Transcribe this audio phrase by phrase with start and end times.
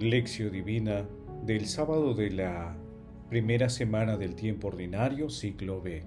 [0.00, 1.06] Lección Divina
[1.44, 2.74] del sábado de la
[3.28, 6.04] primera semana del tiempo ordinario, ciclo B.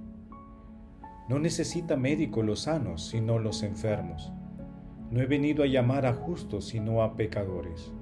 [1.30, 4.34] No necesita médico los sanos, sino los enfermos.
[5.12, 7.94] No he venido a llamar a justos, sino a pecadores.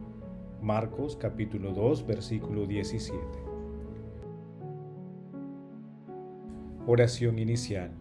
[0.62, 3.20] Marcos capítulo 2, versículo 17.
[6.88, 7.92] Oración inicial.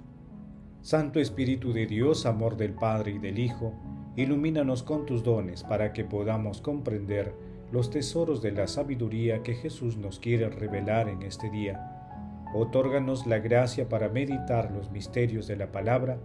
[0.81, 3.75] Santo Espíritu de Dios, amor del Padre y del Hijo,
[4.15, 9.97] ilumínanos con tus dones para que podamos comprender los tesoros de la sabiduría que Jesús
[9.97, 11.97] nos quiere revelar en este día.
[12.53, 16.19] Otórganos la gracia para meditar los misterios de la palabra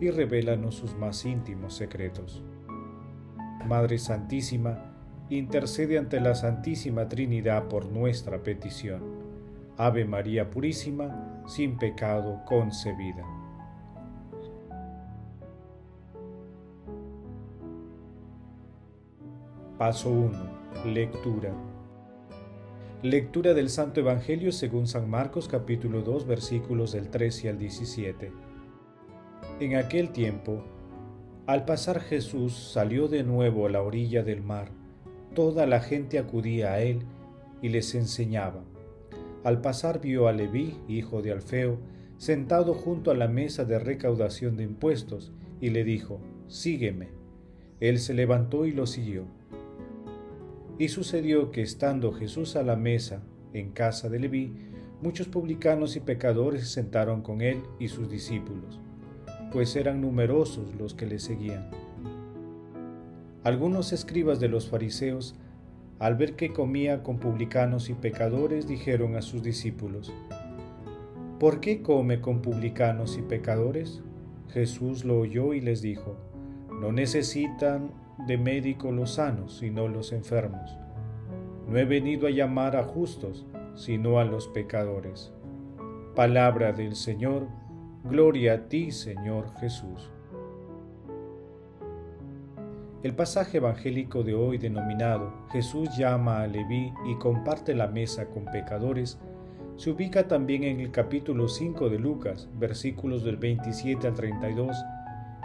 [0.00, 2.42] y revélanos sus más íntimos secretos.
[3.66, 4.94] Madre Santísima,
[5.30, 9.02] intercede ante la Santísima Trinidad por nuestra petición.
[9.78, 13.24] Ave María Purísima, sin pecado concebida.
[19.78, 21.52] Paso 1 Lectura.
[23.02, 28.32] Lectura del Santo Evangelio según San Marcos capítulo 2 versículos del 13 al 17.
[29.60, 30.64] En aquel tiempo,
[31.46, 34.70] al pasar Jesús salió de nuevo a la orilla del mar.
[35.34, 37.02] Toda la gente acudía a él
[37.60, 38.64] y les enseñaba.
[39.44, 41.78] Al pasar vio a Leví, hijo de Alfeo,
[42.16, 47.08] sentado junto a la mesa de recaudación de impuestos, y le dijo, Sígueme.
[47.80, 49.26] Él se levantó y lo siguió.
[50.80, 54.54] Y sucedió que estando Jesús a la mesa en casa de Leví,
[55.02, 58.80] muchos publicanos y pecadores se sentaron con él y sus discípulos,
[59.52, 61.70] pues eran numerosos los que le seguían.
[63.44, 65.34] Algunos escribas de los fariseos,
[65.98, 70.14] al ver que comía con publicanos y pecadores, dijeron a sus discípulos,
[71.38, 74.00] ¿Por qué come con publicanos y pecadores?
[74.48, 76.16] Jesús lo oyó y les dijo,
[76.80, 77.90] No necesitan
[78.26, 80.76] de médico los sanos, sino los enfermos.
[81.68, 85.32] No he venido a llamar a justos, sino a los pecadores.
[86.14, 87.46] Palabra del Señor,
[88.04, 90.10] gloria a ti, Señor Jesús.
[93.02, 98.44] El pasaje evangélico de hoy denominado Jesús llama a Leví y comparte la mesa con
[98.44, 99.18] pecadores
[99.80, 104.76] se ubica también en el capítulo 5 de Lucas, versículos del 27 al 32,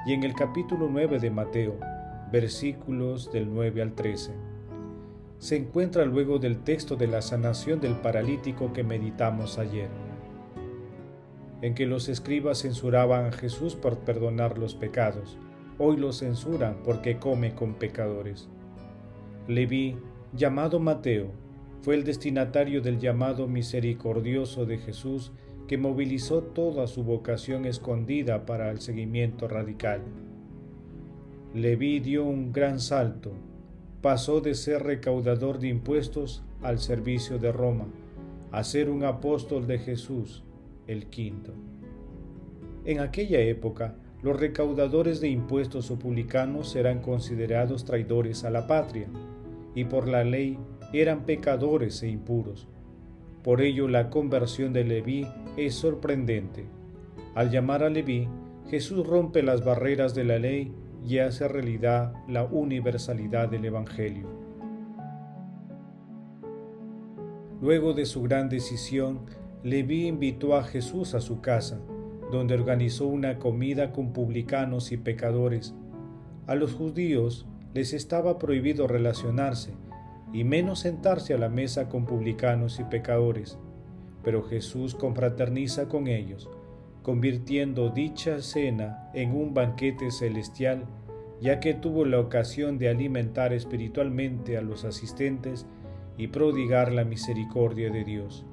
[0.06, 1.80] y en el capítulo 9 de Mateo,
[2.36, 4.34] versículos del 9 al 13.
[5.38, 9.88] Se encuentra luego del texto de la sanación del paralítico que meditamos ayer,
[11.62, 15.38] en que los escribas censuraban a Jesús por perdonar los pecados.
[15.78, 18.50] Hoy lo censuran porque come con pecadores.
[19.48, 19.96] Leví,
[20.34, 21.32] llamado Mateo,
[21.84, 25.32] fue el destinatario del llamado misericordioso de Jesús
[25.70, 30.02] que movilizó toda su vocación escondida para el seguimiento radical.
[31.56, 33.32] Leví dio un gran salto,
[34.02, 37.86] pasó de ser recaudador de impuestos al servicio de Roma,
[38.52, 40.44] a ser un apóstol de Jesús,
[40.86, 41.54] el quinto.
[42.84, 49.08] En aquella época, los recaudadores de impuestos o publicanos eran considerados traidores a la patria,
[49.76, 50.60] y por la ley
[50.92, 52.68] eran pecadores e impuros.
[53.44, 56.66] Por ello la conversión de Leví es sorprendente.
[57.34, 58.28] Al llamar a Leví,
[58.70, 60.74] Jesús rompe las barreras de la ley
[61.08, 64.28] y hace realidad la universalidad del Evangelio.
[67.62, 69.22] Luego de su gran decisión,
[69.64, 71.80] Leví invitó a Jesús a su casa,
[72.32, 75.74] donde organizó una comida con publicanos y pecadores.
[76.48, 79.74] A los judíos les estaba prohibido relacionarse,
[80.34, 83.58] y menos sentarse a la mesa con publicanos y pecadores,
[84.24, 86.50] pero Jesús confraterniza con ellos,
[87.06, 90.86] convirtiendo dicha cena en un banquete celestial,
[91.40, 95.68] ya que tuvo la ocasión de alimentar espiritualmente a los asistentes
[96.18, 98.48] y prodigar la misericordia de Dios.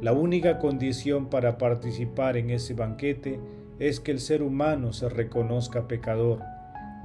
[0.00, 3.38] La única condición para participar en ese banquete
[3.78, 6.40] es que el ser humano se reconozca pecador,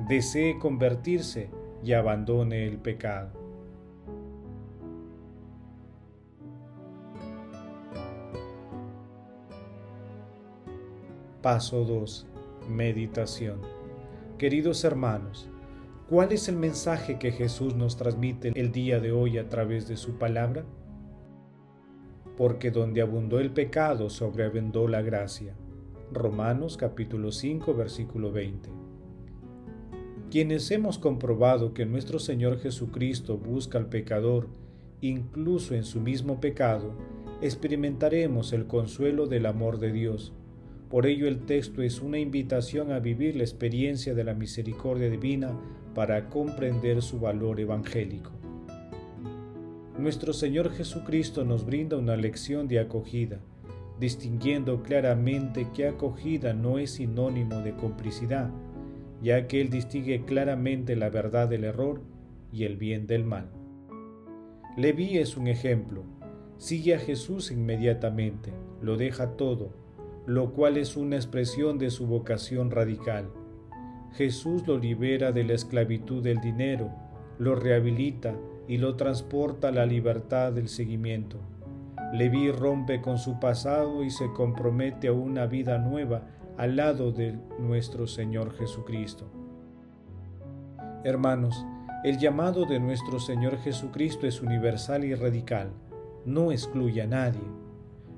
[0.09, 1.51] desee convertirse
[1.83, 3.40] y abandone el pecado.
[11.41, 12.27] Paso 2.
[12.69, 13.61] Meditación.
[14.37, 15.49] Queridos hermanos,
[16.07, 19.97] ¿cuál es el mensaje que Jesús nos transmite el día de hoy a través de
[19.97, 20.65] su palabra?
[22.37, 25.55] Porque donde abundó el pecado, sobreabundó la gracia.
[26.11, 28.69] Romanos capítulo 5 versículo 20.
[30.29, 34.47] Quienes hemos comprobado que nuestro Señor Jesucristo busca al pecador,
[35.01, 36.93] incluso en su mismo pecado,
[37.41, 40.33] experimentaremos el consuelo del amor de Dios
[40.91, 45.57] por ello el texto es una invitación a vivir la experiencia de la misericordia divina
[45.95, 48.31] para comprender su valor evangélico.
[49.97, 53.39] nuestro Señor Jesucristo nos brinda una lección de acogida,
[54.01, 58.49] distinguiendo claramente que acogida no es sinónimo de complicidad,
[59.21, 62.01] ya que Él distingue claramente la verdad del error
[62.51, 63.49] y el bien del mal.
[64.75, 66.03] Leví es un ejemplo.
[66.57, 68.51] Sigue a Jesús inmediatamente,
[68.81, 69.80] lo deja todo,
[70.25, 73.29] lo cual es una expresión de su vocación radical.
[74.13, 76.91] Jesús lo libera de la esclavitud del dinero,
[77.39, 78.35] lo rehabilita
[78.67, 81.37] y lo transporta a la libertad del seguimiento.
[82.13, 86.27] Leví rompe con su pasado y se compromete a una vida nueva
[86.57, 89.31] al lado de nuestro Señor Jesucristo.
[91.03, 91.65] Hermanos,
[92.03, 95.71] el llamado de nuestro Señor Jesucristo es universal y radical,
[96.25, 97.60] no excluye a nadie.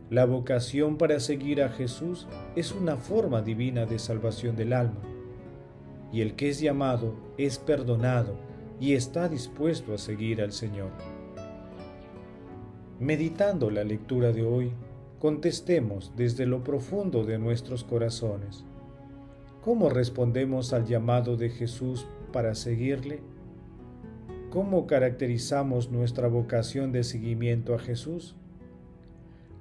[0.10, 5.02] La vocación para seguir a Jesús es una forma divina de salvación del alma.
[6.12, 8.36] Y el que es llamado es perdonado
[8.80, 10.92] y está dispuesto a seguir al Señor.
[13.00, 14.72] Meditando la lectura de hoy,
[15.20, 18.66] contestemos desde lo profundo de nuestros corazones.
[19.64, 23.22] ¿Cómo respondemos al llamado de Jesús para seguirle?
[24.50, 28.36] ¿Cómo caracterizamos nuestra vocación de seguimiento a Jesús?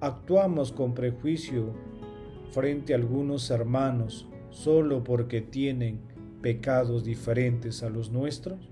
[0.02, 1.74] ¿Actuamos con prejuicio
[2.50, 6.00] frente a algunos hermanos solo porque tienen
[6.40, 8.68] pecados diferentes a los nuestros?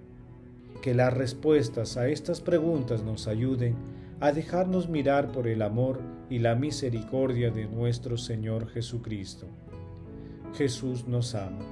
[0.82, 3.77] Que las respuestas a estas preguntas nos ayuden
[4.19, 9.47] a dejarnos mirar por el amor y la misericordia de nuestro Señor Jesucristo.
[10.55, 11.65] Jesús nos ama.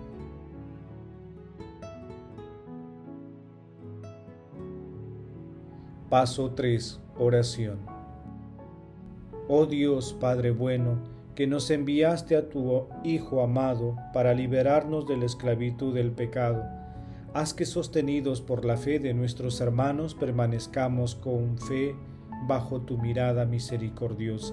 [6.09, 7.01] Paso 3.
[7.19, 7.98] Oración.
[9.51, 10.99] Oh Dios Padre bueno,
[11.35, 16.65] que nos enviaste a tu Hijo amado para liberarnos de la esclavitud del pecado,
[17.33, 21.95] haz que sostenidos por la fe de nuestros hermanos permanezcamos con fe
[22.47, 24.53] bajo tu mirada misericordiosa.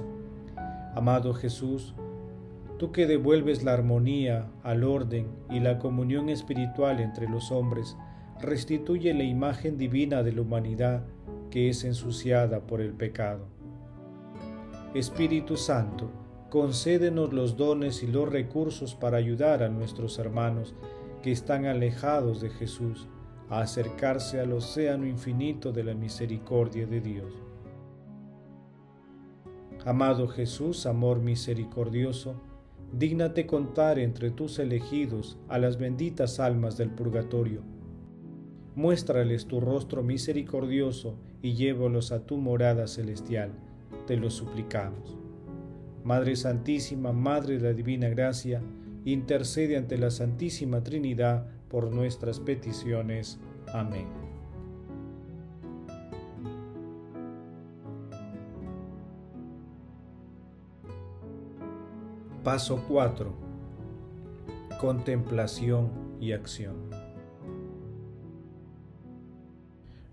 [0.96, 1.94] Amado Jesús,
[2.80, 7.98] tú que devuelves la armonía al orden y la comunión espiritual entre los hombres,
[8.40, 11.04] restituye la imagen divina de la humanidad
[11.52, 13.55] que es ensuciada por el pecado.
[14.96, 16.10] Espíritu Santo,
[16.50, 20.74] concédenos los dones y los recursos para ayudar a nuestros hermanos
[21.22, 23.08] que están alejados de Jesús
[23.50, 27.34] a acercarse al océano infinito de la misericordia de Dios.
[29.86, 32.42] Amado Jesús, amor misericordioso,
[32.92, 37.62] dígnate contar entre tus elegidos a las benditas almas del purgatorio
[38.76, 43.52] muéstrales tu rostro misericordioso y llévalos a tu morada celestial,
[44.08, 45.18] te lo suplicamos.
[46.04, 48.62] Madre Santísima, Madre de la Divina Gracia,
[49.06, 53.40] intercede ante la Santísima Trinidad por nuestras peticiones.
[53.74, 54.06] Amén.
[62.44, 63.34] Paso 4.
[64.80, 65.90] Contemplación
[66.22, 66.76] y acción.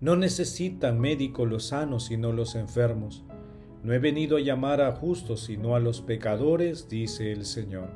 [0.01, 3.23] No necesitan médico los sanos sino los enfermos.
[3.83, 7.89] No he venido a llamar a justos sino a los pecadores, dice el Señor.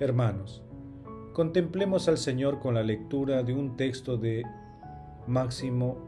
[0.00, 0.60] Hermanos,
[1.32, 4.42] contemplemos al Señor con la lectura de un texto de
[5.28, 5.98] Máximo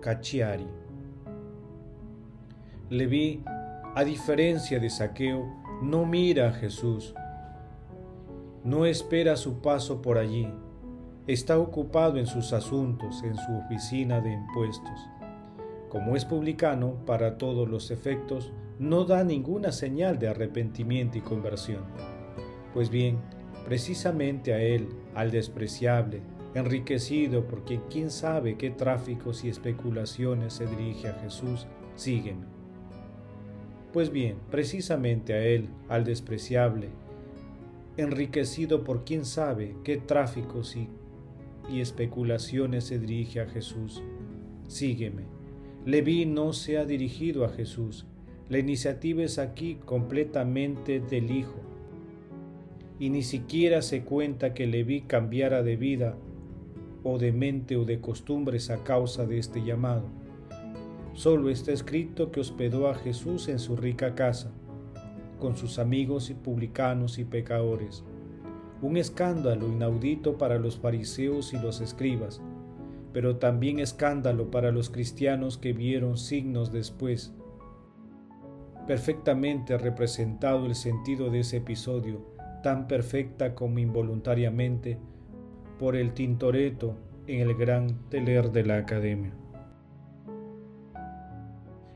[0.00, 0.66] Cacciari.
[2.88, 3.42] Leví,
[3.94, 5.44] a diferencia de Saqueo,
[5.82, 7.14] no mira a Jesús,
[8.64, 10.48] no espera su paso por allí,
[11.26, 14.98] está ocupado en sus asuntos en su oficina de impuestos.
[15.94, 21.84] Como es publicano, para todos los efectos, no da ninguna señal de arrepentimiento y conversión.
[22.72, 23.18] Pues bien,
[23.64, 26.20] precisamente a él, al despreciable,
[26.56, 32.46] enriquecido por quien quién sabe qué tráficos y especulaciones se dirige a Jesús, sígueme.
[33.92, 36.88] Pues bien, precisamente a él, al despreciable,
[37.96, 40.88] enriquecido por quién sabe qué tráficos y
[41.68, 44.02] y especulaciones se dirige a Jesús.
[44.66, 45.43] Sígueme.
[45.84, 48.06] Leví no se ha dirigido a Jesús.
[48.48, 51.60] La iniciativa es aquí completamente del Hijo.
[52.98, 56.16] Y ni siquiera se cuenta que Leví cambiara de vida
[57.02, 60.04] o de mente o de costumbres a causa de este llamado.
[61.12, 64.52] Solo está escrito que hospedó a Jesús en su rica casa,
[65.38, 68.04] con sus amigos y publicanos y pecadores
[68.84, 72.42] un escándalo inaudito para los fariseos y los escribas,
[73.14, 77.32] pero también escándalo para los cristianos que vieron signos después.
[78.88, 82.26] Perfectamente representado el sentido de ese episodio,
[82.64, 84.98] tan perfecta como involuntariamente,
[85.78, 86.96] por el Tintoretto
[87.28, 89.32] en el gran teler de la Academia.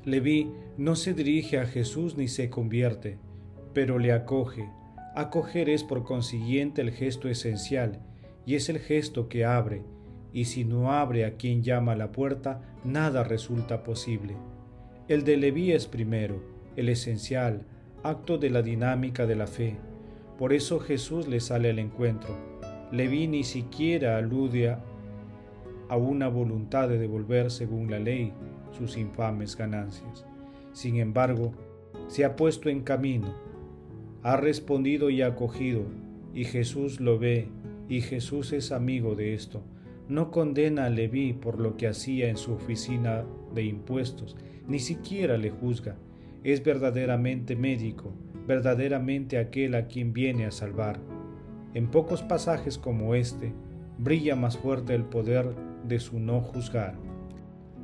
[0.04, 3.18] Leví no se dirige a Jesús ni se convierte,
[3.74, 4.70] pero le acoge.
[5.16, 8.00] Acoger es por consiguiente el gesto esencial,
[8.46, 9.82] y es el gesto que abre,
[10.32, 14.36] y si no abre a quien llama a la puerta, nada resulta posible.
[15.08, 16.42] El de Leví es primero,
[16.76, 17.66] el esencial,
[18.02, 19.76] acto de la dinámica de la fe.
[20.38, 22.36] Por eso Jesús le sale al encuentro.
[22.92, 24.76] Leví ni siquiera alude
[25.88, 28.32] a una voluntad de devolver según la ley
[28.70, 30.26] sus infames ganancias.
[30.72, 31.52] Sin embargo,
[32.06, 33.34] se ha puesto en camino,
[34.22, 35.82] ha respondido y acogido,
[36.34, 37.48] y Jesús lo ve,
[37.88, 39.62] y Jesús es amigo de esto.
[40.08, 43.24] No condena a Leví por lo que hacía en su oficina
[43.54, 44.36] de impuestos,
[44.66, 45.96] ni siquiera le juzga.
[46.44, 48.14] Es verdaderamente médico,
[48.46, 50.98] verdaderamente aquel a quien viene a salvar.
[51.74, 53.52] En pocos pasajes como este,
[53.98, 56.94] brilla más fuerte el poder de su no juzgar.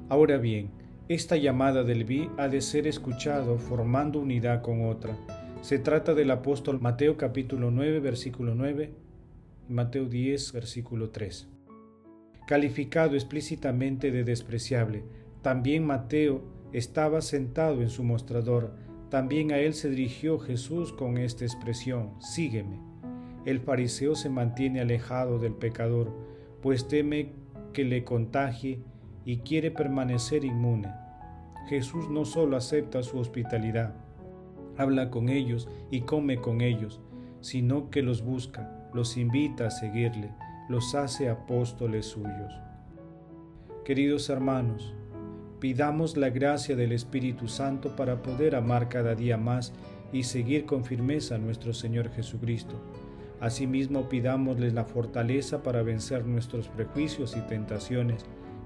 [0.09, 0.71] Ahora bien,
[1.09, 5.19] esta llamada del vi ha de ser escuchado formando unidad con otra.
[5.61, 8.95] Se trata del apóstol Mateo capítulo 9 versículo 9
[9.69, 11.53] y Mateo 10 versículo 3.
[12.46, 15.04] Calificado explícitamente de despreciable,
[15.40, 18.74] también Mateo estaba sentado en su mostrador,
[19.08, 22.80] también a él se dirigió Jesús con esta expresión, sígueme.
[23.46, 26.12] El fariseo se mantiene alejado del pecador,
[26.60, 27.32] pues teme
[27.72, 28.80] que le contagie
[29.24, 30.92] y quiere permanecer inmune.
[31.68, 33.94] Jesús no solo acepta su hospitalidad,
[34.76, 37.00] habla con ellos y come con ellos,
[37.40, 40.32] sino que los busca, los invita a seguirle,
[40.68, 42.52] los hace apóstoles suyos.
[43.85, 44.94] Queridos hermanos,
[45.61, 49.73] pidamos la gracia del Espíritu Santo para poder amar cada día más
[50.12, 52.75] y seguir con firmeza a nuestro Señor Jesucristo.
[53.40, 58.25] Asimismo, pidámosle la fortaleza para vencer nuestros prejuicios y tentaciones,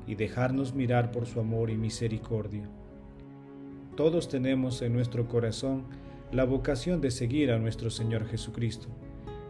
[0.09, 2.67] y dejarnos mirar por su amor y misericordia.
[3.95, 5.85] Todos tenemos en nuestro corazón
[6.33, 8.89] la vocación de seguir a nuestro Señor Jesucristo,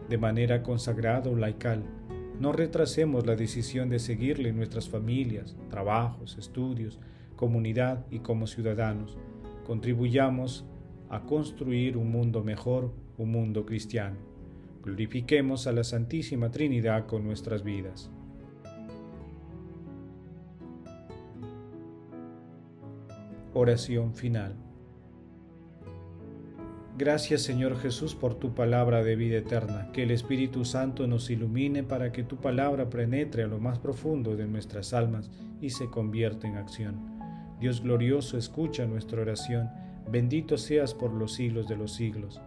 [0.09, 1.83] de manera consagrada o laical.
[2.39, 6.97] No retrasemos la decisión de seguirle en nuestras familias, trabajos, estudios,
[7.35, 9.17] comunidad y como ciudadanos.
[9.65, 10.65] Contribuyamos
[11.09, 14.15] a construir un mundo mejor, un mundo cristiano.
[14.83, 18.09] Glorifiquemos a la Santísima Trinidad con nuestras vidas.
[23.53, 24.68] Oración final.
[26.99, 31.81] Gracias Señor Jesús por tu palabra de vida eterna, que el Espíritu Santo nos ilumine
[31.81, 36.45] para que tu palabra penetre a lo más profundo de nuestras almas y se convierta
[36.45, 36.97] en acción.
[37.61, 39.69] Dios glorioso, escucha nuestra oración,
[40.11, 42.41] bendito seas por los siglos de los siglos.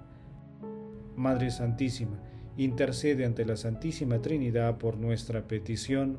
[1.16, 2.20] Madre Santísima,
[2.58, 6.18] intercede ante la Santísima Trinidad por nuestra petición.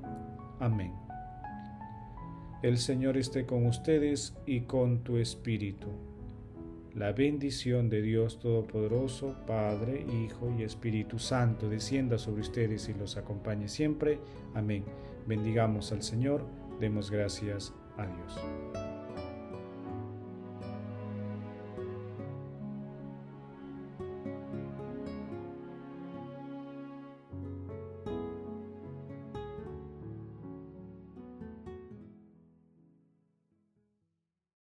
[0.59, 0.93] Amén.
[2.63, 6.12] El Señor esté con ustedes y con tu espíritu.
[6.95, 13.17] La bendición de Dios Todopoderoso, Padre, Hijo y Espíritu Santo, descienda sobre ustedes y los
[13.17, 14.19] acompañe siempre.
[14.53, 14.85] Amén.
[15.25, 16.45] Bendigamos al Señor,
[16.79, 18.92] demos gracias a Dios.